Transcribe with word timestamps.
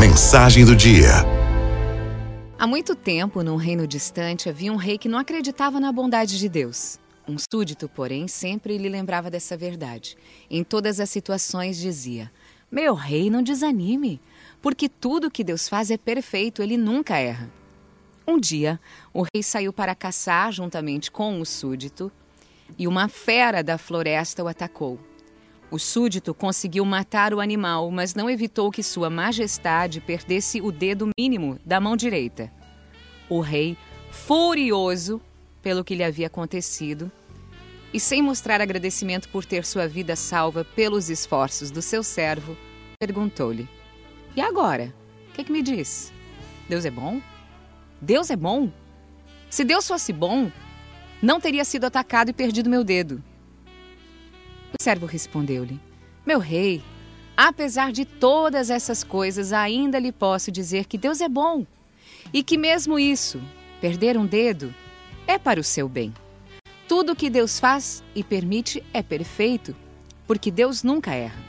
Mensagem 0.00 0.64
do 0.64 0.74
dia. 0.74 1.10
Há 2.58 2.66
muito 2.66 2.96
tempo, 2.96 3.42
num 3.42 3.56
reino 3.56 3.86
distante, 3.86 4.48
havia 4.48 4.72
um 4.72 4.76
rei 4.76 4.96
que 4.96 5.10
não 5.10 5.18
acreditava 5.18 5.78
na 5.78 5.92
bondade 5.92 6.38
de 6.38 6.48
Deus. 6.48 6.98
Um 7.28 7.36
súdito, 7.38 7.86
porém, 7.86 8.26
sempre 8.26 8.78
lhe 8.78 8.88
lembrava 8.88 9.30
dessa 9.30 9.58
verdade. 9.58 10.16
Em 10.50 10.64
todas 10.64 11.00
as 11.00 11.10
situações 11.10 11.76
dizia: 11.76 12.32
Meu 12.72 12.94
rei, 12.94 13.28
não 13.28 13.42
desanime, 13.42 14.18
porque 14.62 14.88
tudo 14.88 15.30
que 15.30 15.44
Deus 15.44 15.68
faz 15.68 15.90
é 15.90 15.98
perfeito, 15.98 16.62
ele 16.62 16.78
nunca 16.78 17.18
erra. 17.18 17.50
Um 18.26 18.40
dia, 18.40 18.80
o 19.12 19.26
rei 19.34 19.42
saiu 19.42 19.70
para 19.70 19.94
caçar 19.94 20.50
juntamente 20.50 21.10
com 21.10 21.38
o 21.42 21.44
súdito 21.44 22.10
e 22.78 22.88
uma 22.88 23.06
fera 23.06 23.62
da 23.62 23.76
floresta 23.76 24.42
o 24.42 24.48
atacou. 24.48 24.98
O 25.70 25.78
súdito 25.78 26.34
conseguiu 26.34 26.84
matar 26.84 27.32
o 27.32 27.38
animal, 27.38 27.90
mas 27.92 28.12
não 28.12 28.28
evitou 28.28 28.72
que 28.72 28.82
Sua 28.82 29.08
Majestade 29.08 30.00
perdesse 30.00 30.60
o 30.60 30.72
dedo 30.72 31.08
mínimo 31.16 31.60
da 31.64 31.78
mão 31.78 31.96
direita. 31.96 32.50
O 33.28 33.38
rei, 33.38 33.76
furioso 34.10 35.20
pelo 35.62 35.84
que 35.84 35.94
lhe 35.94 36.02
havia 36.02 36.26
acontecido, 36.26 37.10
e 37.94 38.00
sem 38.00 38.20
mostrar 38.20 38.60
agradecimento 38.60 39.28
por 39.28 39.44
ter 39.44 39.64
sua 39.64 39.86
vida 39.86 40.16
salva 40.16 40.64
pelos 40.64 41.08
esforços 41.08 41.70
do 41.70 41.80
seu 41.80 42.02
servo, 42.02 42.56
perguntou-lhe: 42.98 43.68
E 44.34 44.40
agora? 44.40 44.92
O 45.28 45.32
que, 45.34 45.44
que 45.44 45.52
me 45.52 45.62
diz? 45.62 46.12
Deus 46.68 46.84
é 46.84 46.90
bom? 46.90 47.20
Deus 48.00 48.28
é 48.30 48.36
bom? 48.36 48.70
Se 49.48 49.64
Deus 49.64 49.86
fosse 49.86 50.12
bom, 50.12 50.50
não 51.22 51.40
teria 51.40 51.64
sido 51.64 51.84
atacado 51.84 52.30
e 52.30 52.32
perdido 52.32 52.70
meu 52.70 52.82
dedo. 52.82 53.22
O 54.78 54.82
servo 54.82 55.06
respondeu-lhe: 55.06 55.80
Meu 56.26 56.38
rei, 56.38 56.82
apesar 57.36 57.92
de 57.92 58.04
todas 58.04 58.70
essas 58.70 59.02
coisas, 59.02 59.52
ainda 59.52 59.98
lhe 59.98 60.12
posso 60.12 60.50
dizer 60.50 60.86
que 60.86 60.98
Deus 60.98 61.20
é 61.20 61.28
bom 61.28 61.66
e 62.32 62.42
que, 62.42 62.56
mesmo 62.56 62.98
isso, 62.98 63.40
perder 63.80 64.16
um 64.16 64.26
dedo, 64.26 64.74
é 65.26 65.38
para 65.38 65.60
o 65.60 65.64
seu 65.64 65.88
bem. 65.88 66.12
Tudo 66.86 67.12
o 67.12 67.16
que 67.16 67.30
Deus 67.30 67.60
faz 67.60 68.02
e 68.14 68.22
permite 68.22 68.82
é 68.92 69.02
perfeito, 69.02 69.74
porque 70.26 70.50
Deus 70.50 70.82
nunca 70.82 71.14
erra. 71.14 71.42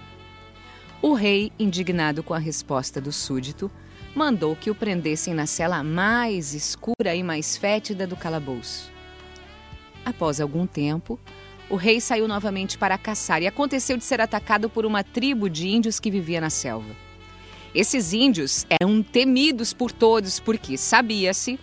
O 1.02 1.14
rei, 1.14 1.52
indignado 1.58 2.22
com 2.22 2.34
a 2.34 2.38
resposta 2.38 3.02
do 3.02 3.12
súdito, 3.12 3.72
mandou 4.16 4.56
que 4.56 4.70
o 4.70 4.76
prendessem 4.76 5.34
na 5.34 5.48
cela 5.48 5.84
mais 5.84 6.54
escura 6.54 7.16
e 7.16 7.24
mais 7.24 7.58
fétida 7.58 8.06
do 8.06 8.16
calabouço. 8.16 8.92
Após 10.06 10.40
algum 10.40 10.68
tempo, 10.68 11.20
o 11.72 11.78
rei 11.78 12.02
saiu 12.02 12.28
novamente 12.28 12.78
para 12.78 12.98
caçar 12.98 13.42
e 13.42 13.48
aconteceu 13.48 13.96
de 13.96 14.04
ser 14.04 14.20
atacado 14.20 14.70
por 14.70 14.86
uma 14.86 15.06
tribo 15.06 15.50
de 15.50 15.70
índios 15.70 16.02
que 16.02 16.12
vivia 16.12 16.42
na 16.42 16.50
selva. 16.50 16.94
Esses 17.74 18.12
índios 18.12 18.66
eram 18.70 19.02
temidos 19.02 19.72
por 19.72 19.90
todos 19.90 20.38
porque, 20.38 20.78
sabia-se, 20.78 21.58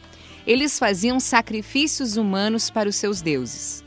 eles 0.47 0.79
faziam 0.79 1.20
sacrifícios 1.20 2.17
humanos 2.17 2.70
para 2.70 2.89
os 2.89 2.97
seus 2.97 3.20
deuses. 3.20 3.84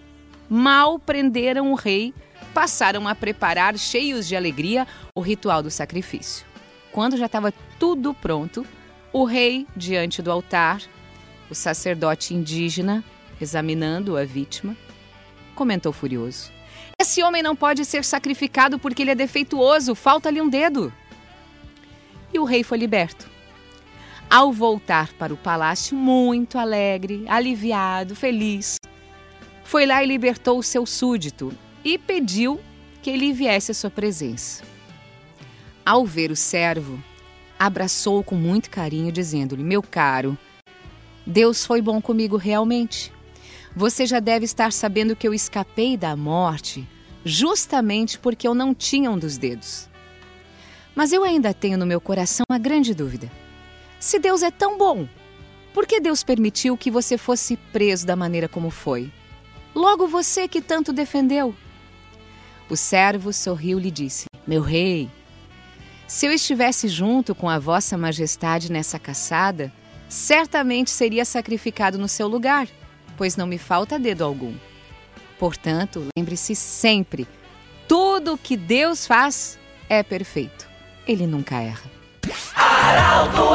Mal 0.48 1.00
prenderam 1.00 1.72
o 1.72 1.76
rei, 1.76 2.14
passaram 2.54 3.08
a 3.08 3.16
preparar, 3.16 3.76
cheios 3.80 4.28
de 4.28 4.36
alegria, 4.36 4.86
o 5.16 5.22
ritual 5.22 5.64
do 5.64 5.72
sacrifício. 5.72 6.46
Quando 6.92 7.18
já 7.18 7.26
estava 7.26 7.52
tudo 7.80 8.14
pronto, 8.14 8.64
o 9.12 9.24
rei, 9.24 9.66
diante 9.76 10.22
do 10.22 10.32
altar, 10.32 10.84
o 11.50 11.56
sacerdote 11.56 12.36
indígena, 12.36 13.04
examinando 13.42 14.16
a 14.16 14.24
vítima, 14.24 14.78
comentou 15.62 15.94
furioso. 15.94 16.52
Esse 17.00 17.22
homem 17.22 17.44
não 17.44 17.56
pode 17.56 17.86
ser 17.86 18.04
sacrificado 18.04 18.80
porque 18.80 19.04
ele 19.04 19.12
é 19.12 19.16
defeituoso, 19.16 19.94
falta-lhe 19.94 20.42
um 20.42 20.50
dedo. 20.50 20.92
E 22.34 22.40
o 22.40 22.44
rei 22.44 22.64
foi 22.64 22.80
liberto. 22.80 23.30
Ao 24.28 24.52
voltar 24.52 25.14
para 25.14 25.31
o 25.31 25.38
palácio, 25.38 25.95
muito 25.95 26.58
alegre, 26.58 27.26
aliviado, 27.28 28.16
feliz, 28.16 28.78
foi 29.64 29.86
lá 29.86 30.03
e 30.03 30.08
libertou 30.08 30.58
o 30.58 30.64
seu 30.64 30.84
súdito 30.84 31.53
e 31.86 31.96
pediu 31.96 32.59
que 33.03 33.12
ele 33.12 33.31
viesse 33.31 33.69
à 33.69 33.75
sua 33.75 33.91
presença. 33.91 34.63
Ao 35.86 36.07
ver 36.07 36.31
o 36.31 36.36
servo, 36.36 37.00
abraçou-o 37.59 38.24
com 38.24 38.36
muito 38.36 38.72
carinho, 38.72 39.12
dizendo-lhe: 39.12 39.63
Meu 39.63 39.84
caro, 39.84 40.36
Deus 41.24 41.63
foi 41.68 41.84
bom 41.84 42.02
comigo 42.02 42.36
realmente. 42.36 43.13
Você 43.76 44.06
já 44.06 44.20
deve 44.20 44.44
estar 44.44 44.74
sabendo 44.74 45.16
que 45.16 45.26
eu 45.26 45.34
escapei 45.34 45.96
da 45.96 46.16
morte 46.16 46.88
justamente 47.24 48.20
porque 48.20 48.48
eu 48.48 48.54
não 48.54 48.74
tinha 48.74 49.09
um 49.09 49.18
dos 49.18 49.38
dedos. 49.38 49.88
Mas 50.94 51.14
eu 51.14 51.24
ainda 51.24 51.54
tenho 51.54 51.78
no 51.78 51.86
meu 51.86 52.02
coração 52.02 52.44
uma 52.50 52.60
grande 52.60 52.94
dúvida. 52.94 53.31
Se 53.98 54.20
Deus 54.20 54.44
é 54.44 54.52
tão 54.52 54.78
bom, 54.78 55.08
por 55.74 55.88
que 55.88 56.02
Deus 56.02 56.22
permitiu 56.22 56.76
que 56.76 56.92
você 56.92 57.18
fosse 57.18 57.56
preso 57.72 58.06
da 58.06 58.16
maneira 58.16 58.50
como 58.50 58.70
foi? 58.70 59.10
Logo 59.74 60.06
você 60.06 60.50
que 60.50 60.62
tanto 60.62 60.92
defendeu. 60.92 61.56
O 62.70 62.76
servo 62.76 63.31
sorriu 63.31 63.80
e 63.80 63.84
lhe 63.84 63.92
disse: 63.92 64.26
Meu 64.46 64.62
rei, 64.62 65.10
se 66.08 66.26
eu 66.26 66.34
estivesse 66.34 66.90
junto 66.90 67.34
com 67.34 67.48
a 67.48 67.58
vossa 67.58 67.98
majestade 67.98 68.70
nessa 68.70 69.00
caçada, 69.00 69.72
certamente 70.10 70.90
seria 70.90 71.24
sacrificado 71.24 71.98
no 71.98 72.10
seu 72.10 72.28
lugar 72.28 72.68
pois 73.22 73.38
não 73.38 73.46
me 73.46 73.59
falta 73.59 74.00
dedo 74.00 74.24
algum. 74.24 74.56
Portanto, 75.38 76.08
lembre-se 76.18 76.56
sempre: 76.56 77.28
tudo 77.88 78.36
que 78.36 78.58
Deus 78.58 79.06
faz 79.06 79.59
é 79.88 80.02
perfeito. 80.02 80.68
Ele 81.08 81.28
nunca 81.28 81.62
erra. 81.62 81.88
Aralto 82.56 83.54